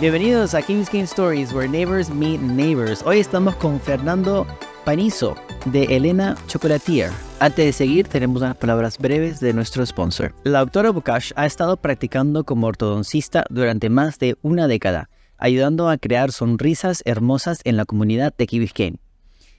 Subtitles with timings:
[0.00, 3.02] Bienvenidos a King's Game Stories, where neighbors meet neighbors.
[3.04, 4.46] Hoy estamos con Fernando
[4.86, 5.36] Panizo
[5.66, 7.10] de Elena Chocolatier.
[7.38, 10.34] Antes de seguir, tenemos unas palabras breves de nuestro sponsor.
[10.42, 15.98] La doctora Bukash ha estado practicando como ortodoncista durante más de una década, ayudando a
[15.98, 18.98] crear sonrisas hermosas en la comunidad de Key.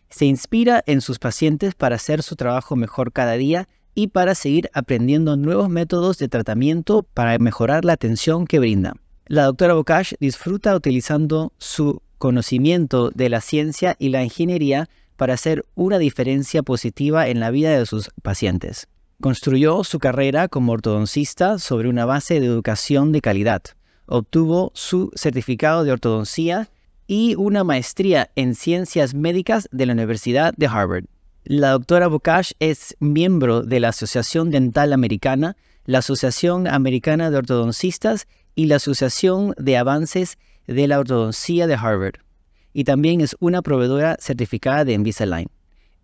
[0.09, 4.71] Se inspira en sus pacientes para hacer su trabajo mejor cada día y para seguir
[4.73, 8.95] aprendiendo nuevos métodos de tratamiento para mejorar la atención que brinda.
[9.31, 15.65] La doctora Bokash disfruta utilizando su conocimiento de la ciencia y la ingeniería para hacer
[15.73, 18.89] una diferencia positiva en la vida de sus pacientes.
[19.21, 23.61] Construyó su carrera como ortodoncista sobre una base de educación de calidad.
[24.05, 26.69] Obtuvo su certificado de ortodoncía
[27.07, 31.05] y una maestría en ciencias médicas de la Universidad de Harvard.
[31.45, 38.27] La doctora Bokash es miembro de la Asociación Dental Americana, la Asociación Americana de Ortodoncistas
[38.55, 42.15] y la Asociación de Avances de la Ortodoncía de Harvard.
[42.73, 45.47] Y también es una proveedora certificada de Invisalign.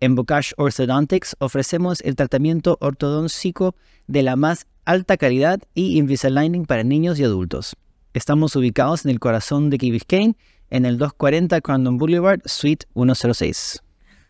[0.00, 3.74] En Bocash Orthodontics ofrecemos el tratamiento ortodóncico
[4.06, 7.76] de la más alta calidad y Invisalign para niños y adultos.
[8.14, 10.36] Estamos ubicados en el corazón de Key Biscayne,
[10.70, 13.82] en el 240 Crandon Boulevard, Suite 106.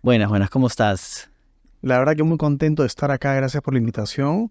[0.02, 1.30] Buenas, buenas, ¿cómo estás?
[1.82, 4.50] La verdad que muy contento de estar acá, gracias por la invitación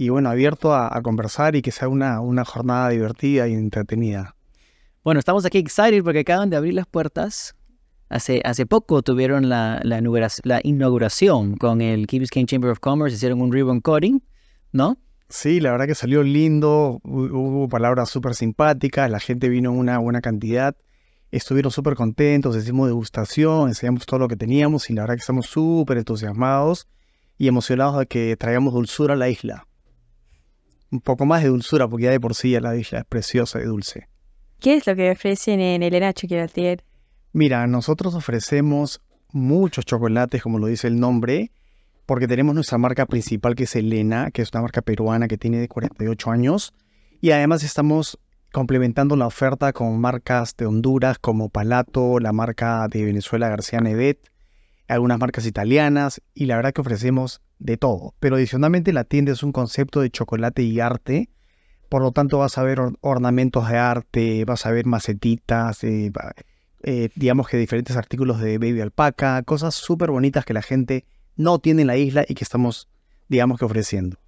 [0.00, 4.36] y bueno, abierto a, conversar y que sea una, una jornada divertida y entretenida.
[5.02, 7.56] Bueno, estamos aquí excited porque acaban de abrir las puertas.
[8.08, 13.40] Hace, hace poco tuvieron la, la, inauguración, con el Key Biscayne Chamber of Commerce, hicieron
[13.40, 14.22] un ribbon cutting,
[14.70, 14.98] ¿no?
[15.28, 19.98] Sí, la verdad que salió lindo, hubo palabras súper simpáticas, la gente vino en una
[19.98, 20.76] buena cantidad,
[21.32, 25.46] estuvieron súper contentos, hicimos degustación, enseñamos todo lo que teníamos y la verdad que estamos
[25.46, 26.86] súper entusiasmados
[27.36, 29.64] y emocionados de que traigamos dulzura a la isla
[30.90, 33.64] un poco más de dulzura, porque ya de por sí la isla es preciosa y
[33.64, 34.08] dulce.
[34.60, 36.82] ¿Qué es lo que ofrecen en Elena Chocolatier?
[37.32, 39.00] Mira, nosotros ofrecemos
[39.32, 41.52] muchos chocolates, como lo dice el nombre,
[42.06, 45.68] porque tenemos nuestra marca principal que es Elena, que es una marca peruana que tiene
[45.68, 46.72] 48 años,
[47.20, 48.18] y además estamos
[48.52, 54.30] complementando la oferta con marcas de Honduras como Palato, la marca de Venezuela García Nevet,
[54.88, 58.14] algunas marcas italianas, y la verdad que ofrecemos de todo.
[58.20, 61.30] Pero adicionalmente la tienda es un concepto de chocolate y arte.
[61.88, 66.12] Por lo tanto vas a ver ornamentos de arte, vas a ver macetitas, eh,
[66.82, 71.58] eh, digamos que diferentes artículos de baby alpaca, cosas súper bonitas que la gente no
[71.58, 72.88] tiene en la isla y que estamos,
[73.28, 74.18] digamos que ofreciendo.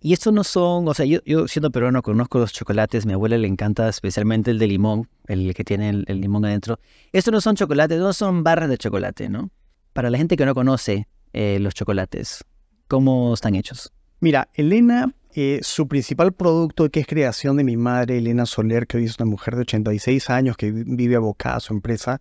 [0.00, 3.38] Y estos no son, o sea, yo, yo siendo peruano conozco los chocolates, mi abuela
[3.38, 6.80] le encanta especialmente el de limón, el que tiene el, el limón adentro.
[7.12, 9.50] Estos no son chocolates, no son barras de chocolate, ¿no?
[9.92, 12.44] Para la gente que no conoce, eh, los chocolates?
[12.88, 13.92] ¿Cómo están hechos?
[14.20, 18.98] Mira, Elena, eh, su principal producto, que es creación de mi madre, Elena Soler, que
[18.98, 22.20] hoy es una mujer de 86 años que vive abocada a su empresa.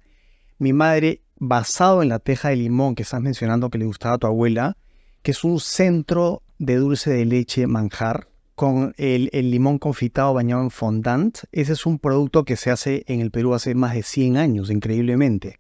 [0.58, 4.18] Mi madre, basado en la teja de limón que estás mencionando que le gustaba a
[4.18, 4.78] tu abuela,
[5.24, 10.70] que es un centro de dulce de leche manjar con el, limón confitado bañado en
[10.70, 11.40] fondant.
[11.52, 14.70] Ese es un producto que se hace en el Perú hace más de 100 años,
[14.70, 15.60] increíblemente.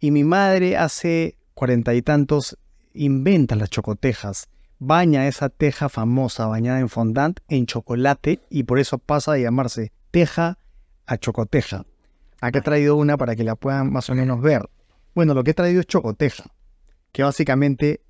[0.00, 2.58] Y mi madre hace cuarenta y tantos
[2.92, 8.98] inventa las chocotejas, baña esa teja famosa bañada en fondant en chocolate y por eso
[8.98, 10.58] pasa a llamarse teja
[11.06, 11.84] a chocoteja.
[12.40, 14.68] Aquí he traído una para que la puedan más o menos ver.
[15.14, 16.44] Bueno, lo que he traído es chocoteja,
[17.12, 18.00] que básicamente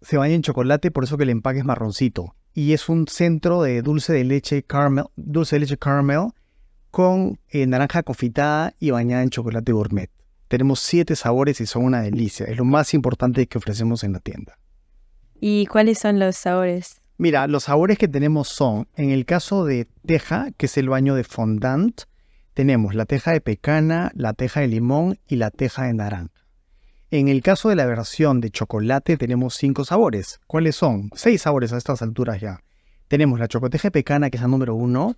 [0.00, 2.36] se baña en chocolate, por eso que el empaque es marroncito.
[2.54, 6.28] Y es un centro de dulce de leche caramel, dulce de leche caramel
[6.90, 10.10] con eh, naranja confitada y bañada en chocolate gourmet.
[10.52, 12.44] Tenemos siete sabores y son una delicia.
[12.44, 14.58] Es lo más importante que ofrecemos en la tienda.
[15.40, 17.00] ¿Y cuáles son los sabores?
[17.16, 21.14] Mira, los sabores que tenemos son, en el caso de teja, que es el baño
[21.14, 22.02] de fondant,
[22.52, 26.44] tenemos la teja de pecana, la teja de limón y la teja de naranja.
[27.10, 30.38] En el caso de la versión de chocolate tenemos cinco sabores.
[30.46, 31.08] ¿Cuáles son?
[31.14, 32.60] Seis sabores a estas alturas ya.
[33.08, 35.16] Tenemos la chocoteja de pecana, que es la número uno,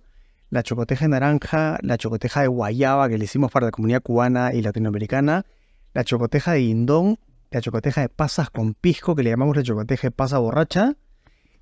[0.49, 4.53] la chocoteja de naranja, la chocoteja de guayaba que le hicimos para la comunidad cubana
[4.53, 5.45] y latinoamericana,
[5.93, 7.17] la chocoteja de guindón,
[7.51, 10.95] la chocoteja de pasas con pisco que le llamamos la chocoteja de pasa borracha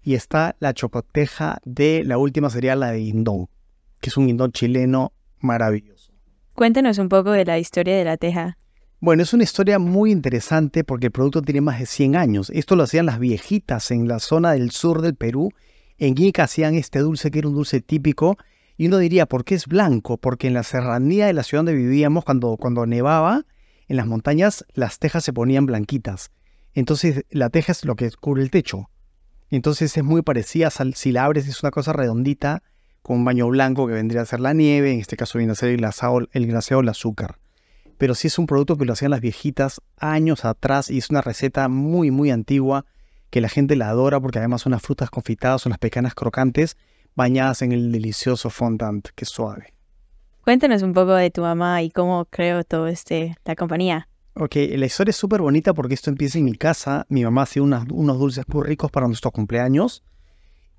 [0.02, 3.48] y está la chocoteja de la última sería la de guindón,
[4.02, 6.12] que es un guindón chileno maravilloso.
[6.54, 8.58] Cuéntanos un poco de la historia de la teja.
[9.00, 12.50] Bueno, es una historia muy interesante porque el producto tiene más de 100 años.
[12.52, 15.52] Esto lo hacían las viejitas en la zona del sur del Perú.
[15.98, 18.38] En Ica hacían este dulce que era un dulce típico
[18.78, 20.18] y uno diría, ¿por qué es blanco?
[20.18, 23.46] Porque en la serranía de la ciudad donde vivíamos, cuando, cuando nevaba,
[23.88, 26.32] en las montañas las tejas se ponían blanquitas.
[26.74, 28.90] Entonces la teja es lo que cubre el techo.
[29.50, 32.64] Entonces es muy parecida, si la abres es una cosa redondita,
[33.04, 35.56] con un baño blanco que vendría a ser la nieve, en este caso viene a
[35.56, 37.38] ser el glaseado, el glaseado el azúcar.
[38.00, 41.22] Pero sí es un producto que lo hacían las viejitas años atrás y es una
[41.22, 42.86] receta muy, muy antigua
[43.30, 46.78] que la gente la adora porque además son las frutas confitadas, son las pecanas crocantes
[47.16, 49.74] bañadas en el delicioso fondant, que es suave.
[50.44, 54.10] Cuéntanos un poco de tu mamá y cómo creó todo este, la compañía.
[54.36, 57.06] Ok, la historia es súper bonita porque esto empieza en mi casa.
[57.10, 60.04] Mi mamá hacía unas- unos dulces muy ricos para nuestros cumpleaños.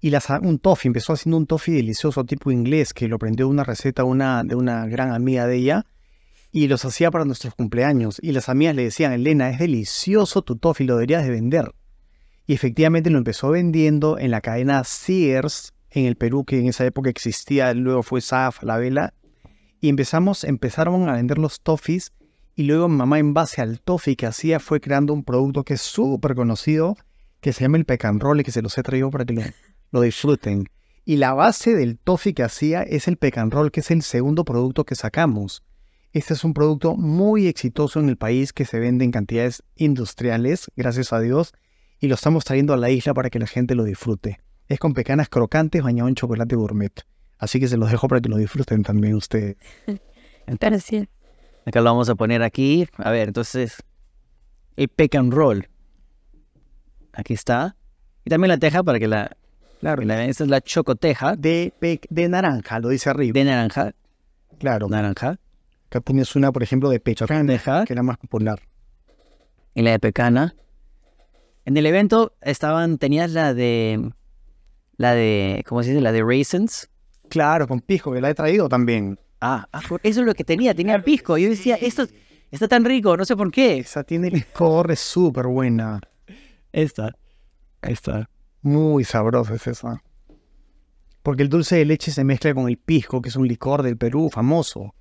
[0.01, 3.65] Y las, un toffee, empezó haciendo un toffee delicioso tipo inglés que lo aprendió una
[3.65, 5.87] receta una, de una gran amiga de ella.
[6.53, 8.19] Y los hacía para nuestros cumpleaños.
[8.23, 11.73] Y las amigas le decían, Elena, es delicioso tu toffee, lo deberías de vender.
[12.47, 16.85] Y efectivamente lo empezó vendiendo en la cadena Sears en el Perú, que en esa
[16.85, 19.15] época existía, luego fue Saf, La Vela.
[19.81, 22.13] Y empezamos, empezaron a vender los toffees
[22.57, 25.81] y luego mamá en base al toffee que hacía fue creando un producto que es
[25.81, 26.97] súper conocido,
[27.41, 29.43] que se llama el pecan roll y que se los he traído para que lo,
[29.91, 30.69] lo disfruten.
[31.05, 34.45] Y la base del toffee que hacía es el pecan roll, que es el segundo
[34.45, 35.63] producto que sacamos.
[36.13, 40.71] Este es un producto muy exitoso en el país que se vende en cantidades industriales,
[40.77, 41.53] gracias a Dios,
[42.01, 44.39] y lo estamos trayendo a la isla para que la gente lo disfrute.
[44.75, 46.91] Es con pecanas crocantes bañado en chocolate gourmet.
[47.39, 49.55] Así que se los dejo para que lo disfruten también ustedes.
[50.49, 51.07] Gracias.
[51.65, 52.89] Acá lo vamos a poner aquí.
[52.97, 53.77] A ver, entonces,
[54.75, 55.69] el pecan roll.
[57.13, 57.77] Aquí está.
[58.25, 59.37] Y también la teja para que la...
[59.79, 60.03] Claro.
[60.03, 60.25] la.
[60.25, 61.73] Esta es la chocoteja De,
[62.11, 63.33] de naranja, lo dice arriba.
[63.33, 63.93] de naranja.
[64.59, 64.89] Claro.
[64.89, 65.39] Naranja.
[65.87, 67.85] Acá tienes una, por ejemplo, de pecho Teja.
[67.85, 68.59] que era más popular.
[69.73, 70.57] Y la de pecana.
[71.65, 72.99] En el evento estaban...
[72.99, 74.11] Tenías la de...
[74.97, 75.65] La de...
[75.67, 76.01] ¿Cómo se dice?
[76.01, 76.89] La de raisins.
[77.29, 79.19] Claro, con pisco, que la he traído también.
[79.41, 80.75] Ah, ah, por- eso es lo que tenía.
[80.75, 81.37] Tenía pisco.
[81.37, 82.07] Yo decía, esto
[82.51, 83.17] está tan rico.
[83.17, 83.79] No sé por qué.
[83.79, 86.01] Esa tiene licor, es súper buena.
[86.73, 87.13] Esta.
[87.83, 88.29] Ahí está.
[88.63, 90.03] Muy sabrosa es esa.
[91.23, 93.97] Porque el dulce de leche se mezcla con el pisco, que es un licor del
[93.97, 94.95] Perú famoso.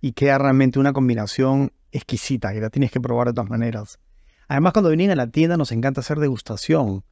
[0.00, 3.98] Y queda realmente una combinación exquisita, que la tienes que probar de todas maneras.
[4.46, 7.04] Además, cuando vienen a la tienda nos encanta hacer degustación.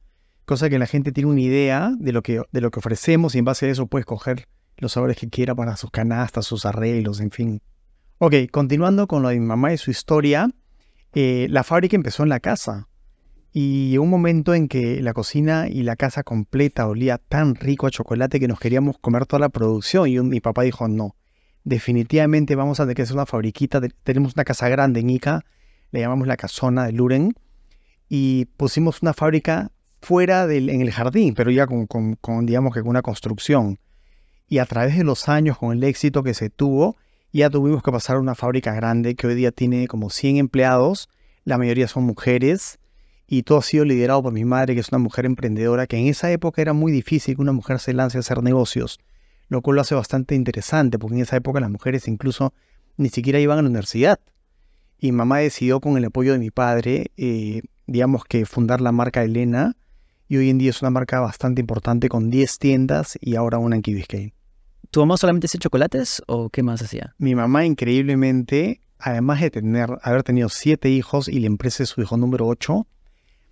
[0.47, 3.39] Cosa que la gente tiene una idea de lo que, de lo que ofrecemos y
[3.39, 4.47] en base a eso puedes coger
[4.77, 7.61] los sabores que quiera para sus canastas, sus arreglos, en fin.
[8.19, 10.49] Ok, continuando con lo de mi mamá y su historia,
[11.13, 12.87] eh, la fábrica empezó en la casa.
[13.51, 17.91] Y un momento en que la cocina y la casa completa olía tan rico a
[17.91, 20.07] chocolate que nos queríamos comer toda la producción.
[20.07, 21.17] Y un- mi papá dijo, no,
[21.65, 23.81] definitivamente vamos a tener que hacer una fabriquita.
[23.81, 25.43] Te- Tenemos una casa grande en Ica,
[25.91, 27.33] le llamamos la casona de Luren.
[28.07, 29.71] Y pusimos una fábrica
[30.01, 33.79] fuera del, en el jardín, pero ya con, con- con, digamos que con una construcción.
[34.47, 36.95] Y a través de los años, con el éxito que se tuvo,
[37.33, 41.09] ya tuvimos que pasar a una fábrica grande que hoy día tiene como 100 empleados.
[41.43, 42.79] La mayoría son mujeres
[43.27, 46.07] y todo ha sido liderado por mi madre, que es una mujer emprendedora, que en
[46.07, 48.99] esa época era muy difícil que una mujer se lance a hacer negocios,
[49.49, 52.53] lo cual lo hace bastante interesante, porque en esa época las mujeres incluso
[52.95, 54.19] ni siquiera iban a la universidad.
[54.97, 59.23] Y mamá decidió con el apoyo de mi padre, eh, digamos que fundar la marca
[59.23, 59.75] Elena,
[60.27, 63.75] y hoy en día es una marca bastante importante con 10 tiendas y ahora una
[63.75, 64.33] en Key Biscayne.
[64.91, 67.13] ¿Tu mamá solamente hacía chocolates o qué más hacía?
[67.17, 72.01] Mi mamá increíblemente, además de tener, haber tenido siete hijos y la empresa es su
[72.01, 72.87] hijo número 8,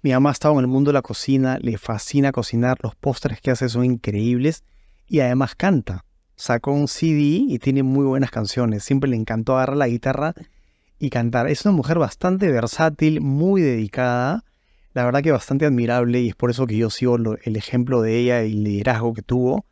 [0.02, 3.42] mi mamá ha estado en el mundo de la cocina, le fascina cocinar, los postres
[3.42, 4.64] que hace son increíbles
[5.08, 6.06] y además canta.
[6.36, 8.84] Sacó un CD y tiene muy buenas canciones.
[8.84, 10.34] Siempre le encantó agarrar la guitarra
[11.00, 11.48] y cantar.
[11.48, 14.44] Es una mujer bastante versátil, muy dedicada,
[14.96, 18.02] la verdad que bastante admirable y es por eso que yo sigo lo- el ejemplo
[18.02, 19.66] de ella y el liderazgo que tuvo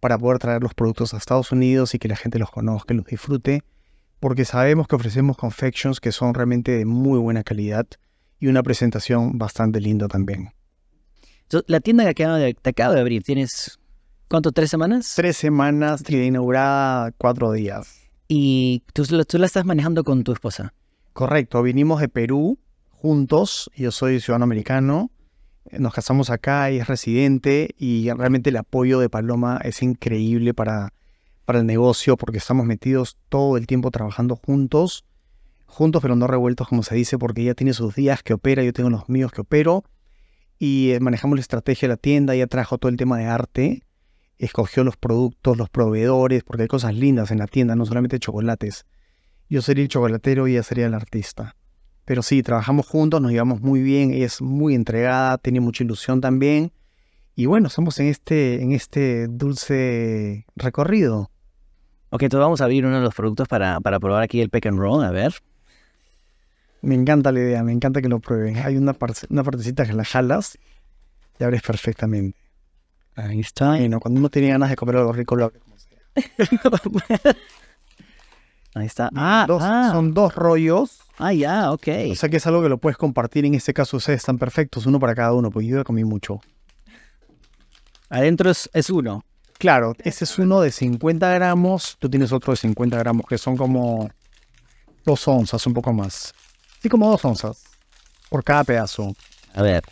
[0.00, 3.06] para poder traer los productos a Estados Unidos y que la gente los conozca, los
[3.06, 3.62] disfrute,
[4.20, 7.86] porque sabemos que ofrecemos confections que son realmente de muy buena calidad
[8.38, 10.50] y una presentación bastante linda también.
[11.68, 13.78] La tienda que acaba de, te acaba de abrir, ¿tienes
[14.28, 14.52] cuánto?
[14.52, 15.14] ¿Tres semanas?
[15.16, 18.10] Tres semanas y de inaugurada cuatro días.
[18.28, 19.04] Y tú
[19.38, 20.74] la estás manejando con tu esposa.
[21.14, 22.58] Correcto, vinimos de Perú
[22.96, 25.10] juntos, yo soy ciudadano americano,
[25.66, 30.54] eh, nos casamos acá, ella es residente y realmente el apoyo de Paloma es increíble
[30.54, 30.92] para,
[31.44, 35.04] para el negocio porque estamos metidos todo el tiempo trabajando juntos,
[35.66, 38.72] juntos pero no revueltos como se dice porque ella tiene sus días que opera, yo
[38.72, 39.84] tengo los míos que opero
[40.58, 43.82] y eh, manejamos la estrategia de la tienda, ella trajo todo el tema de arte,
[44.38, 48.86] escogió los productos, los proveedores, porque hay cosas lindas en la tienda, no solamente chocolates.
[49.48, 51.56] Yo sería el chocolatero y ella sería el artista.
[52.06, 56.20] Pero sí, trabajamos juntos, nos llevamos muy bien, ella es muy entregada, tiene mucha ilusión
[56.22, 56.72] también.
[57.34, 61.30] Y bueno, estamos en este, en este dulce recorrido.
[62.10, 64.78] Ok, entonces vamos a abrir uno de los productos para, para probar aquí el pecan
[64.78, 65.34] roll, a ver.
[66.80, 68.56] Me encanta la idea, me encanta que lo prueben.
[68.58, 70.56] Hay una, parce- una partecita que la jalas
[71.38, 72.38] y abres perfectamente.
[73.16, 73.70] Ahí está.
[73.70, 75.98] Bueno, cuando uno tiene ganas de comer algo rico, lo abre como sea.
[78.74, 79.10] Ahí está.
[79.14, 81.00] Ah, Dos- ah, Son dos rollos.
[81.18, 81.88] Ah, ya, ok.
[82.10, 83.44] O sea que es algo que lo puedes compartir.
[83.44, 86.40] En este caso, ustedes están perfectos, uno para cada uno, porque yo comí mucho.
[88.08, 89.24] Adentro es, es uno.
[89.58, 91.96] Claro, ese es uno de 50 gramos.
[91.98, 94.08] Tú tienes otro de 50 gramos, que son como
[95.04, 96.34] dos onzas, un poco más.
[96.82, 97.64] Sí, como dos onzas
[98.28, 99.14] por cada pedazo.
[99.54, 99.82] A ver.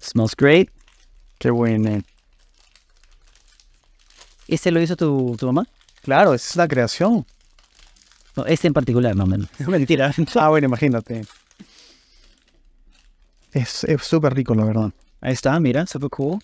[0.00, 0.68] Smells great.
[1.38, 2.02] Qué bueno.
[4.46, 5.66] ¿Este lo hizo tu, tu mamá?
[6.02, 7.24] Claro, esa es la creación.
[8.36, 10.12] No, este en particular, no, men- mentira.
[10.36, 11.24] Ah, bueno, imagínate.
[13.52, 14.92] Es es súper rico, la verdad.
[15.20, 16.38] Ahí está, mira, super cool.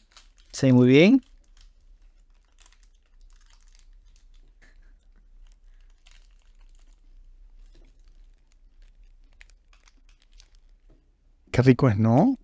[0.52, 1.22] Se ve muy bien.
[11.50, 12.36] Qué rico es, ¿no?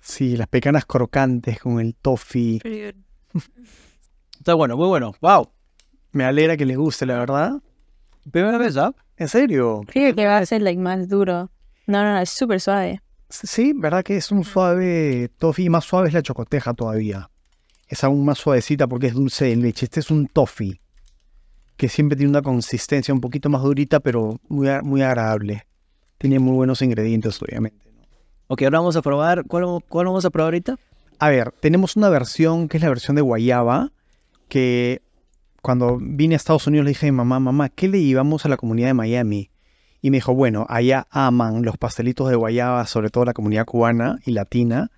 [0.00, 2.60] Sí, las pecanas crocantes con el toffee.
[4.38, 5.14] Está bueno, muy bueno.
[5.20, 5.50] Wow.
[6.12, 7.60] Me alegra que les guste, la verdad.
[8.30, 8.94] Primera vez, ¿ah?
[9.16, 9.82] ¿En serio?
[9.86, 11.50] Creo que va a ser like, más duro.
[11.86, 13.00] No, no, no, es súper suave.
[13.28, 15.70] Sí, ¿verdad que es un suave toffee?
[15.70, 17.30] Más suave es la chocoteja todavía.
[17.88, 19.86] Es aún más suavecita porque es dulce de leche.
[19.86, 20.80] Este es un toffee
[21.76, 25.66] que siempre tiene una consistencia un poquito más durita, pero muy, muy agradable.
[26.18, 27.78] Tiene muy buenos ingredientes, obviamente.
[28.48, 29.44] Ok, ahora vamos a probar.
[29.46, 30.76] ¿Cuál, cuál vamos a probar ahorita?
[31.18, 33.92] A ver, tenemos una versión que es la versión de guayaba,
[34.48, 35.02] que
[35.60, 38.48] cuando vine a Estados Unidos le dije a mi mamá, mamá, ¿qué le llevamos a
[38.48, 39.50] la comunidad de Miami?
[40.02, 44.18] Y me dijo, bueno, allá aman los pastelitos de guayaba, sobre todo la comunidad cubana
[44.24, 44.90] y latina,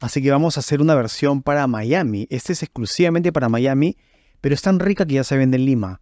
[0.00, 2.26] así que vamos a hacer una versión para Miami.
[2.30, 3.96] Este es exclusivamente para Miami,
[4.40, 6.00] pero es tan rica que ya se vende en Lima.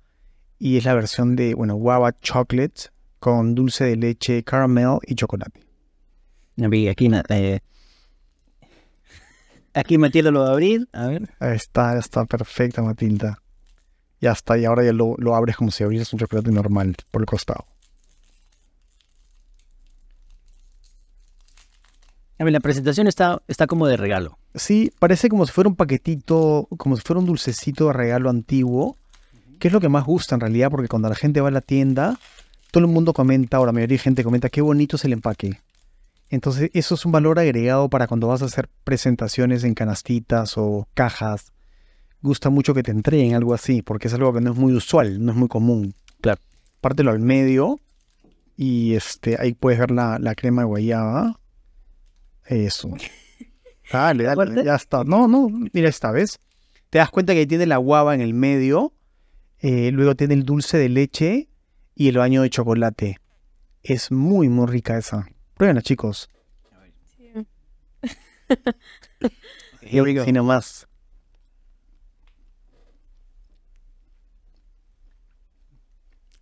[0.59, 5.61] Y es la versión de, bueno, guava chocolate con dulce de leche, caramel y chocolate.
[6.65, 7.61] Aquí, aquí, eh,
[9.75, 10.89] aquí Matilda lo va a abrir.
[10.93, 11.31] A ver.
[11.39, 13.41] Ahí está, está perfecta, Matilda.
[14.21, 17.23] Ya está, y ahora ya lo, lo abres como si abrieras un chocolate normal por
[17.23, 17.67] el costado.
[22.41, 24.39] A ver, la presentación está, está como de regalo.
[24.55, 28.97] Sí, parece como si fuera un paquetito, como si fuera un dulcecito de regalo antiguo,
[29.59, 31.61] que es lo que más gusta en realidad, porque cuando la gente va a la
[31.61, 32.17] tienda,
[32.71, 35.61] todo el mundo comenta, o la mayoría de gente comenta, qué bonito es el empaque.
[36.31, 40.87] Entonces, eso es un valor agregado para cuando vas a hacer presentaciones en canastitas o
[40.95, 41.53] cajas.
[42.23, 45.25] Gusta mucho que te entreguen algo así, porque es algo que no es muy usual,
[45.25, 45.95] no es muy común.
[46.21, 46.41] Claro.
[46.81, 47.79] Pártelo al medio
[48.57, 51.41] y este, ahí puedes ver la, la crema de guayaba.
[52.47, 52.91] Eso.
[53.93, 55.03] Dale, dale, ya está.
[55.05, 56.39] No, no, mira esta vez.
[56.91, 58.93] Te das cuenta que tiene la guava en el medio,
[59.61, 61.49] eh, luego tiene el dulce de leche
[61.95, 63.19] y el baño de chocolate.
[63.83, 65.27] Es muy, muy rica esa.
[65.55, 66.29] Pruébenla, chicos.
[69.81, 70.23] Here we go.
[70.23, 70.88] Así nomás.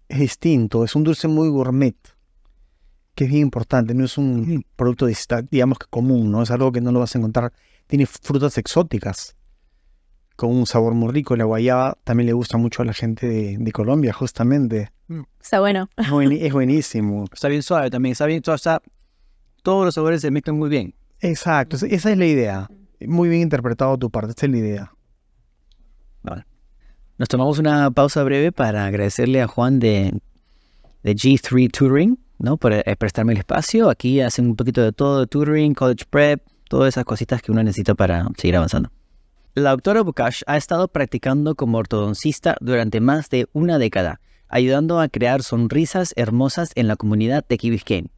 [0.08, 1.96] Es distinto, es un dulce muy gourmet,
[3.14, 5.06] que es bien importante, no es un producto,
[5.50, 6.42] digamos que común, ¿no?
[6.42, 7.52] Es algo que no lo vas a encontrar.
[7.86, 9.36] Tiene frutas exóticas,
[10.36, 11.34] con un sabor muy rico.
[11.34, 14.92] La guayaba también le gusta mucho a la gente de, de Colombia, justamente.
[15.98, 16.34] Está bueno.
[16.34, 17.24] Es, buenísimo.
[17.32, 18.12] Está bien suave también.
[18.12, 18.82] Está bien, todo está,
[19.62, 20.94] todos los sabores se mezclan muy bien.
[21.20, 22.70] Exacto, esa- esa es la idea.
[23.00, 24.92] Muy bien interpretado tu parte, esa es la idea.
[27.18, 30.20] Nos tomamos una pausa breve para agradecerle a Juan de,
[31.02, 32.58] de G3 Tutoring, ¿no?
[32.58, 33.88] Por eh, prestarme el espacio.
[33.88, 37.62] Aquí hacen un poquito de todo, de tutoring, college prep, todas esas cositas que uno
[37.62, 38.90] necesita para seguir avanzando.
[39.54, 44.20] La doctora Bukash ha estado practicando como ortodoncista durante más de una década,
[44.50, 48.10] ayudando a crear sonrisas hermosas en la comunidad de Key.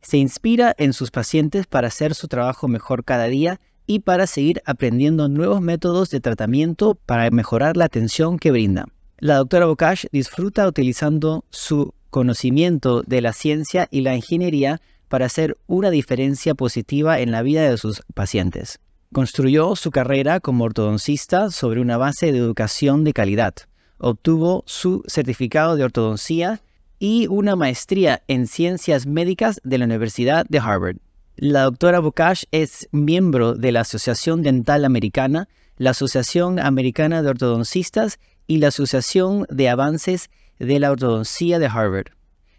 [0.00, 4.62] Se inspira en sus pacientes para hacer su trabajo mejor cada día y para seguir
[4.66, 8.86] aprendiendo nuevos métodos de tratamiento para mejorar la atención que brinda.
[9.18, 15.56] La doctora Bokash disfruta utilizando su conocimiento de la ciencia y la ingeniería para hacer
[15.66, 18.78] una diferencia positiva en la vida de sus pacientes.
[19.10, 23.54] Construyó su carrera como ortodoncista sobre una base de educación de calidad.
[23.96, 26.60] Obtuvo su certificado de ortodoncía
[26.98, 30.98] y una maestría en ciencias médicas de la Universidad de Harvard.
[31.40, 38.18] La doctora Bokash es miembro de la Asociación Dental Americana, la Asociación Americana de Ortodoncistas
[38.48, 42.06] y la Asociación de Avances de la Ortodoncía de Harvard.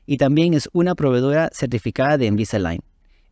[0.06, 2.80] Y también es una proveedora certificada de Invisalign.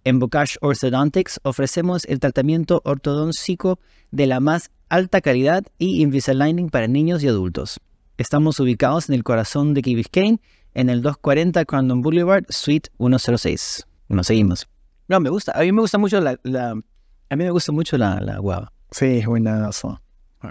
[0.04, 3.80] En Bokash Orthodontics ofrecemos el tratamiento ortodóncico
[4.12, 7.80] de la más alta calidad y Invisaligning para niños y adultos.
[8.18, 10.42] Estamos ubicados en el corazón de Key Biscayne,
[10.74, 13.88] en el 240 Crandon Boulevard, Suite 106.
[14.10, 14.68] Nos seguimos.
[15.07, 15.53] No, me gusta.
[15.55, 18.73] A mí me gusta mucho la, la- A mí me gusta mucho la, la guava.
[18.91, 20.01] Sí, es buenazo.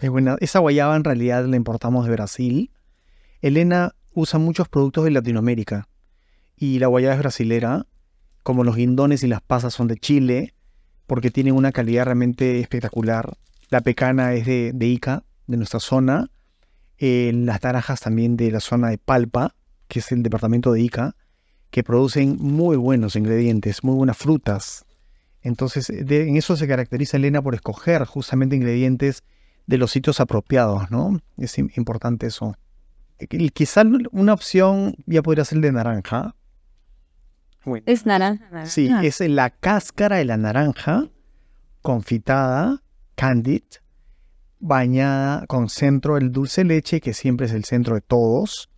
[0.00, 0.36] Es buena.
[0.40, 2.70] Esa guayaba en realidad la importamos de Brasil.
[3.40, 5.88] Elena usa muchos productos de Latinoamérica
[6.56, 7.86] y la guayaba es brasilera,
[8.42, 10.54] como los guindones y las pasas son de Chile,
[11.06, 13.36] porque tienen una calidad realmente espectacular.
[13.68, 16.30] La pecana es de, de Ica, de nuestra zona.
[16.98, 19.54] Eh, las naranjas también de la zona de Palpa,
[19.88, 21.14] que es el departamento de Ica,
[21.76, 24.86] que producen muy buenos ingredientes, muy buenas frutas.
[25.42, 29.24] Entonces, de- en eso se caracteriza Elena por escoger justamente ingredientes
[29.66, 31.20] de los sitios apropiados, ¿no?
[31.36, 32.56] Es im- importante eso.
[33.20, 36.34] Y Quizá una opción ya podría ser el de naranja.
[37.66, 38.46] Bueno, Es naranja.
[38.46, 38.70] naranja.
[38.70, 41.10] sí, es la cáscara de la naranja
[41.82, 42.82] confitada,
[43.16, 43.64] candid,
[44.60, 48.70] bañada con centro del dulce leche, que siempre es el centro de todos,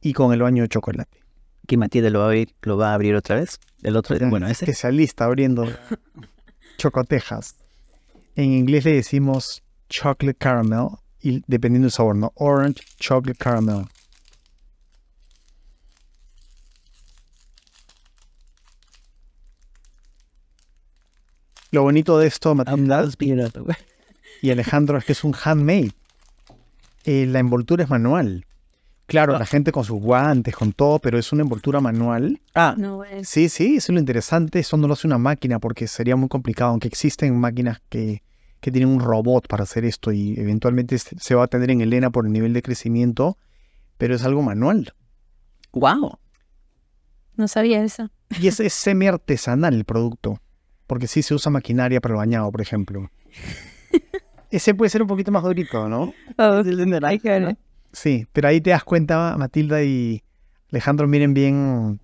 [0.00, 1.22] y con el baño de chocolate.
[1.66, 3.58] Que Matilde lo va a abrir, lo va a abrir otra vez.
[3.82, 4.64] El otro, bueno, ese.
[4.64, 5.66] Especialista abriendo
[6.78, 7.56] chocotejas.
[8.36, 10.88] En inglés le decimos chocolate caramel,
[11.20, 12.32] y dependiendo del sabor, ¿no?
[12.34, 13.86] Orange chocolate caramel.
[21.70, 23.08] Lo bonito de esto, Matilda
[24.40, 25.92] y Alejandro, es que es un handmade.
[27.04, 28.46] Eh, la envoltura es manual.
[29.06, 32.40] Claro, la gente con sus guantes, con todo, pero es una envoltura manual.
[32.54, 33.28] Ah, No, es...
[33.28, 34.58] Sí, sí, eso es lo interesante.
[34.60, 38.22] Eso no lo hace una máquina porque sería muy complicado, aunque existen máquinas que,
[38.60, 42.10] que tienen un robot para hacer esto y eventualmente se va a tener en Elena
[42.10, 43.36] por el nivel de crecimiento,
[43.98, 44.94] pero es algo manual.
[45.72, 46.18] wow.
[47.36, 48.10] No sabía eso.
[48.40, 50.40] Y es, es semi artesanal el producto,
[50.86, 53.10] porque sí se usa maquinaria para el bañado, por ejemplo.
[54.50, 56.14] Ese puede ser un poquito más durito, ¿no?
[56.38, 57.58] Oh, Es el de naranja, I.
[57.94, 60.24] Sí, pero ahí te das cuenta, Matilda y
[60.70, 62.00] Alejandro, miren bien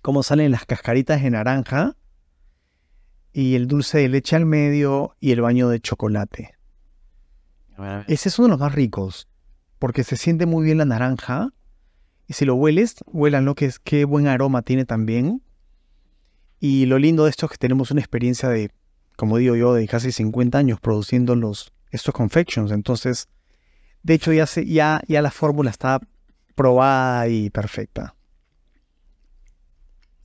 [0.00, 1.96] cómo salen las cascaritas de naranja
[3.34, 6.54] y el dulce de leche al medio y el baño de chocolate.
[8.06, 9.28] Ese es uno de los más ricos,
[9.78, 11.50] porque se siente muy bien la naranja.
[12.26, 15.42] Y si lo hueles, huélanlo, que es qué buen aroma tiene también.
[16.58, 18.70] Y lo lindo de esto es que tenemos una experiencia de,
[19.16, 22.70] como digo yo, de casi 50 años produciendo los, estos confections.
[22.70, 23.28] Entonces,
[24.04, 25.98] de hecho, ya, se, ya, ya la fórmula está
[26.54, 28.14] probada y perfecta.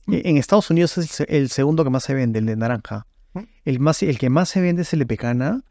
[0.06, 2.56] E- En Estados Unidos es el, se- el segundo que más se vende, el de
[2.56, 3.06] naranja.
[3.64, 5.62] El, más, el que más se vende es el de pecana,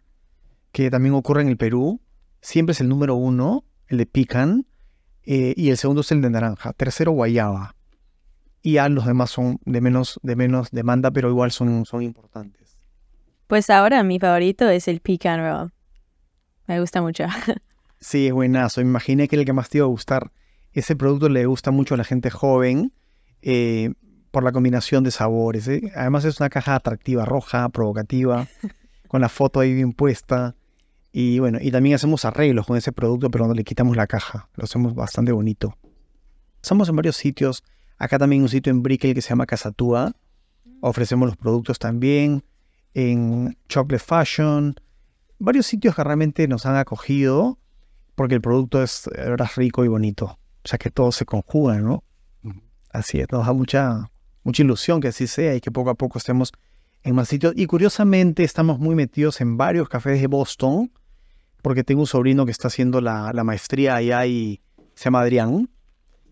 [0.72, 2.02] que también ocurre en el Perú.
[2.42, 4.66] Siempre es el número uno, el de pican.
[5.24, 6.74] eh, y el segundo es el de naranja.
[6.74, 7.76] Tercero, guayaba.
[8.62, 12.78] Y ya los demás son de menos, de menos demanda, pero igual son, son importantes.
[13.48, 15.74] Pues ahora mi favorito es el pecan roll.
[16.68, 17.26] Me gusta mucho.
[18.00, 18.82] Sí, es buenazo.
[18.82, 20.32] Me imaginé que el que más te iba a gustar.
[20.72, 22.94] Ese producto le gusta mucho a la gente joven
[23.42, 23.94] eh,
[24.32, 25.68] por la combinación de sabores.
[25.68, 25.92] ¿eh?
[25.96, 28.48] Además es una caja atractiva, roja, provocativa,
[29.08, 30.56] con la foto ahí bien puesta.
[31.12, 34.48] Y bueno, y también hacemos arreglos con ese producto, pero no le quitamos la caja.
[34.56, 35.76] Lo hacemos bastante bonito.
[36.62, 37.64] Estamos en varios sitios.
[37.98, 40.14] Acá también un sitio en Brickell que se llama Casatúa.
[40.82, 42.44] Ofrecemos los productos también.
[42.94, 44.76] En Chocolate Fashion.
[45.40, 47.58] Varios sitios que realmente nos han acogido
[48.20, 50.26] porque el producto es verdad rico y bonito.
[50.26, 52.04] O sea que todo se conjuga, ¿no?
[52.92, 54.12] Así es, nos da mucha,
[54.44, 56.52] mucha ilusión que así sea y que poco a poco estemos
[57.04, 57.54] en más sitios.
[57.56, 60.92] Y curiosamente estamos muy metidos en varios cafés de Boston,
[61.62, 64.60] porque tengo un sobrino que está haciendo la, la maestría allá y
[64.96, 65.70] se llama Adrián,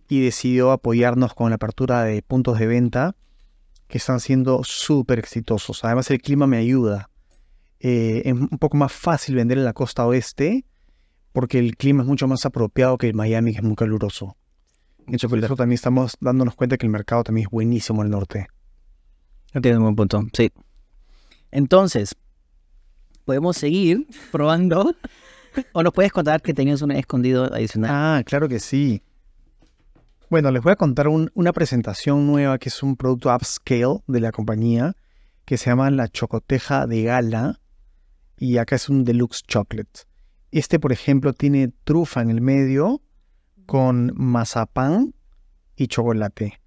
[0.10, 3.16] y decidió apoyarnos con la apertura de puntos de venta
[3.88, 5.86] que están siendo súper exitosos.
[5.86, 7.10] Además el clima me ayuda.
[7.80, 10.66] Eh, es un poco más fácil vender en la costa oeste
[11.38, 14.36] porque el clima es mucho más apropiado que el Miami, que es muy caluroso.
[15.02, 18.12] Entonces, por eso también estamos dándonos cuenta que el mercado también es buenísimo en el
[18.12, 18.48] norte.
[19.52, 20.52] Tienes un buen punto, sí.
[21.52, 22.16] Entonces,
[23.24, 24.96] podemos seguir probando.
[25.74, 27.92] ¿O nos puedes contar que tenías un escondido adicional?
[27.94, 29.04] Ah, claro que sí.
[30.32, 34.22] Bueno, les voy a contar un- una presentación nueva que es un producto upscale de
[34.22, 34.96] la compañía
[35.46, 37.60] que se llama la Chocoteja de Gala
[38.40, 40.02] y acá es un Deluxe Chocolate.
[40.58, 43.04] Este, por ejemplo, tiene trufa en el medio
[43.68, 45.14] con mazapán
[45.76, 46.60] y chocolate.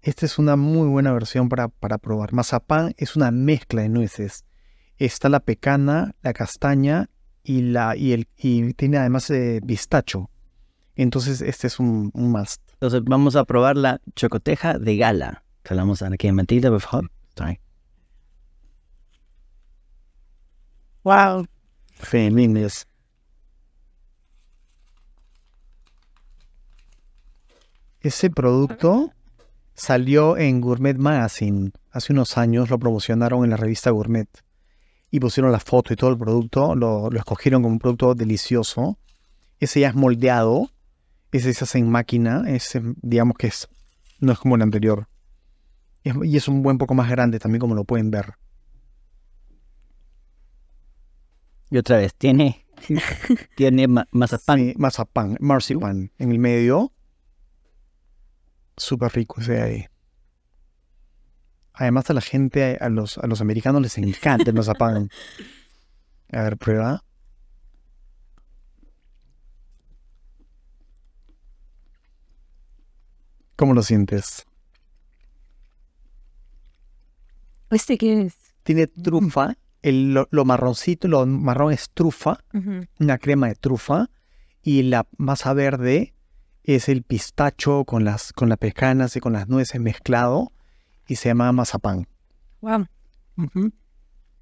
[0.00, 2.32] Esta es una muy buena versión para, para probar.
[2.32, 4.46] Mazapán es una mezcla de nueces.
[4.96, 7.10] Está la pecana, la castaña
[7.42, 10.30] y, la, y, el, y tiene además eh, pistacho.
[10.94, 12.62] Entonces este es un, un must.
[12.72, 15.44] Entonces, vamos a probar la chocoteja de gala.
[15.62, 17.10] Te la vamos a dar aquí en Matilda, por favor.
[17.36, 17.60] Sorry.
[21.04, 21.44] Wow.
[21.92, 22.86] Feliz.
[28.06, 29.10] Ese producto
[29.74, 34.28] salió en Gourmet Magazine hace unos años, lo promocionaron en la revista Gourmet.
[35.10, 38.98] y pusieron la foto y todo el producto, lo, lo escogieron como un producto delicioso.
[39.58, 40.70] Ese ya es moldeado,
[41.32, 43.68] ese se hace en máquina, ese digamos que es,
[44.20, 45.08] no es como el anterior.
[46.04, 48.34] Es- y es un buen poco más grande también como lo pueden ver.
[51.70, 52.66] Y otra vez, tiene,
[53.56, 54.58] tiene ma- mazapán.
[54.58, 56.92] Sí, mazapán, marzipan en el medio.
[58.76, 59.86] Súper rico ese ahí.
[61.72, 65.10] Además a la gente, a los, a los americanos les encanta el mazapán.
[66.32, 67.04] A ver, prueba.
[73.56, 74.44] ¿Cómo lo sientes?
[77.70, 78.34] ¿Este qué es?
[78.62, 79.56] Tiene trufa.
[79.82, 82.38] El, lo, lo marroncito, lo marrón es trufa.
[82.98, 84.10] Una crema de trufa
[84.62, 86.14] y la masa verde
[86.74, 90.52] es el pistacho con las, con las pecanas y con las nueces mezclado
[91.06, 92.06] y se llama mazapán.
[92.60, 92.86] Wow.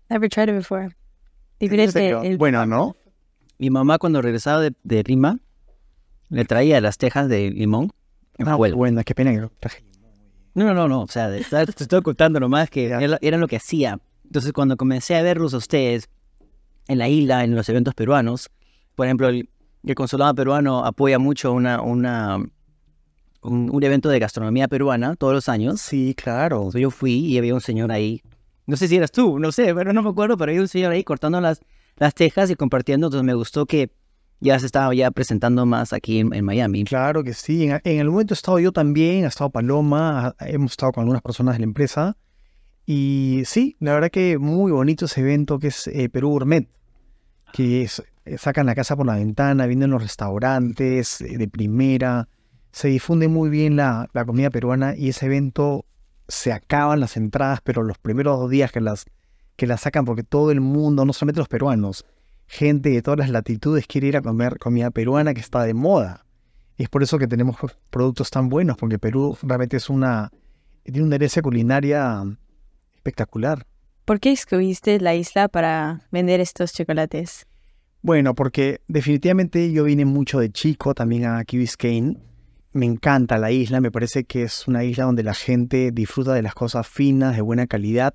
[0.09, 0.95] Never tried it before.
[1.61, 2.11] Diferente.
[2.11, 2.97] el- Bueno, ¿no?
[3.59, 5.39] Mi mamá cuando regresaba de, de Lima
[6.29, 7.91] le traía las tejas de limón
[8.39, 8.77] Ah, vuelo.
[8.77, 9.85] buena, qué pena que lo traje.
[10.55, 11.03] No, no, no, no.
[11.03, 11.39] O sea, te
[11.83, 14.01] estoy contando nomás que era, era lo que hacía.
[14.25, 16.09] Entonces, cuando comencé a verlos a ustedes
[16.89, 18.51] en la isla, en los eventos peruanos,
[18.97, 19.49] por ejemplo, el,
[19.87, 22.37] el consulado peruano apoya mucho una, una,
[23.43, 25.81] un, un evento de gastronomía peruana todos los años.
[25.81, 26.57] Sí, claro.
[26.59, 28.23] Entonces, yo fui y había un señor ahí.
[28.67, 30.93] No sé si eras tú, no sé, pero no me acuerdo, pero había un señor
[30.93, 31.61] ahí cortando las,
[31.97, 33.09] las tejas y compartiendo.
[33.09, 33.91] Entonces, me gustó que
[34.41, 36.85] ya se estaba ya presentando más aquí en, en Miami.
[36.85, 37.65] Claro que sí.
[37.65, 41.23] En, en el momento he estado yo también, ha estado Paloma, hemos estado con algunas
[41.23, 42.17] personas de la empresa.
[42.87, 46.69] Y sí, la verdad que muy bonito ese evento que es eh, Perú Gourmet,
[47.53, 48.03] que es-
[48.39, 52.29] sacan la casa por la ventana, vienen los restaurantes eh, de primera,
[52.73, 55.85] se difunde muy bien la, la comida peruana y ese evento
[56.29, 59.05] se acaban las entradas, pero los primeros dos días que las,
[59.57, 62.05] que las sacan, porque todo el mundo, no solamente los peruanos,
[62.47, 66.25] gente de todas las latitudes quiere ir a comer comida peruana que está de moda.
[66.77, 67.57] Es por eso que tenemos
[67.91, 70.31] productos tan buenos, porque Perú realmente es una,
[70.83, 72.25] tiene una herencia culinaria
[72.95, 73.67] espectacular.
[74.05, 77.47] ¿Por qué escogiste la isla para vender estos chocolates?
[78.05, 82.19] Bueno, porque definitivamente yo vine mucho de chico también a Key Biscayne.
[82.75, 86.43] Me encanta la isla, me parece que es una isla donde la gente disfruta de
[86.43, 88.15] las cosas finas, de buena calidad,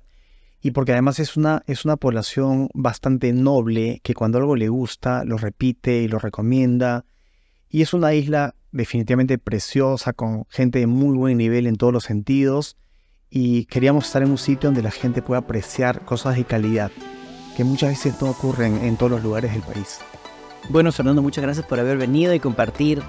[0.62, 5.24] y porque además es una, es una población bastante noble que cuando algo le gusta
[5.24, 7.04] lo repite y lo recomienda.
[7.68, 12.04] Y es una isla definitivamente preciosa, con gente de muy buen nivel en todos los
[12.04, 12.76] sentidos,
[13.28, 16.92] y queríamos estar en un sitio donde la gente pueda apreciar cosas de calidad,
[17.56, 19.98] que muchas veces no ocurren en todos los lugares del país.
[20.68, 23.02] Bueno, Fernando, muchas gracias por haber venido y compartir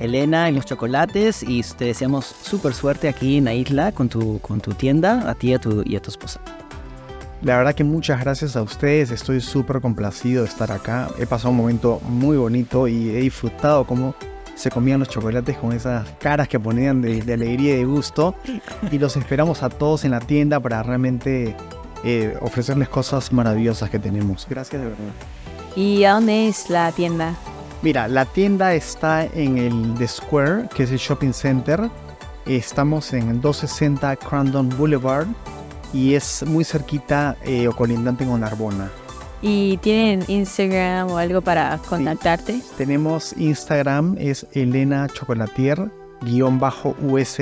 [0.00, 4.38] Elena en los chocolates y te deseamos súper suerte aquí en la isla con tu,
[4.40, 6.40] con tu tienda, a ti y a tu, y a tu esposa.
[7.42, 11.08] La verdad que muchas gracias a ustedes, estoy súper complacido de estar acá.
[11.18, 14.14] He pasado un momento muy bonito y he disfrutado cómo
[14.54, 18.34] se comían los chocolates con esas caras que ponían de, de alegría y de gusto.
[18.90, 21.54] Y los esperamos a todos en la tienda para realmente
[22.04, 24.46] eh, ofrecerles cosas maravillosas que tenemos.
[24.48, 25.12] Gracias de verdad.
[25.74, 27.34] ¿Y a dónde es la tienda?
[27.82, 31.90] Mira, la tienda está en el The Square, que es el shopping center.
[32.46, 35.26] Estamos en el 260 Crandon Boulevard
[35.92, 38.90] y es muy cerquita eh, o colindante con Narbona.
[39.42, 42.60] ¿Y tienen Instagram o algo para contactarte?
[42.78, 45.90] Tenemos Instagram, es Elena Chocolatier,
[46.22, 47.38] guion bajo US.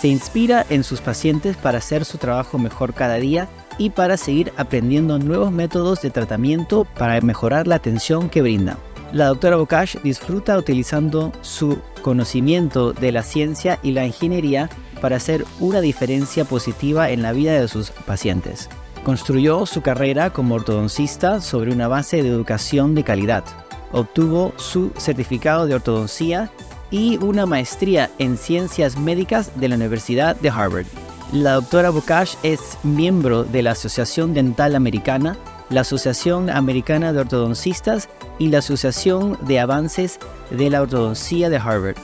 [0.00, 3.48] Se inspira en sus pacientes para hacer su trabajo mejor cada día
[3.78, 8.78] y para seguir aprendiendo nuevos métodos de tratamiento para mejorar la atención que brinda.
[9.12, 15.44] La doctora Bokash disfruta utilizando su conocimiento de la ciencia y la ingeniería para hacer
[15.58, 18.68] una diferencia positiva en la vida de sus pacientes.
[19.02, 23.42] Construyó su carrera como ortodoncista sobre una base de educación de calidad.
[23.90, 26.52] Obtuvo su certificado de ortodoncía
[26.92, 30.86] y una maestría en ciencias médicas de la Universidad de Harvard.
[31.32, 35.36] La doctora Bokash es miembro de la Asociación Dental Americana,
[35.70, 41.96] la Asociación Americana de Ortodoncistas y la Asociación de Avances de la Ortodoncía de Harvard.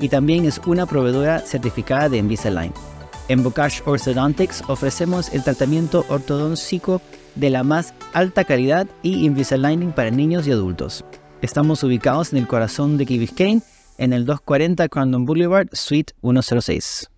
[0.00, 2.72] Y también es una proveedora certificada de Invisalign.
[3.28, 7.02] En Bokash Orthodontics ofrecemos el tratamiento ortodóntico
[7.34, 11.04] de la más alta calidad y Invisalign para niños y adultos.
[11.42, 13.62] Estamos ubicados en el corazón de Key Biscayne,
[13.98, 17.10] en el 240 Crandon Boulevard, Suite 106.